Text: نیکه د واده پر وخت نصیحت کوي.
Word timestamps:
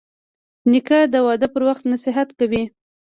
نیکه 0.71 0.99
د 1.13 1.15
واده 1.25 1.47
پر 1.53 1.61
وخت 1.69 1.83
نصیحت 1.93 2.29
کوي. 2.39 2.63